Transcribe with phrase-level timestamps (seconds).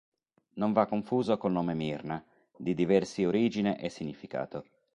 [0.53, 2.25] Non va confuso col nome Mirna,
[2.57, 4.63] di diversi origine e significato.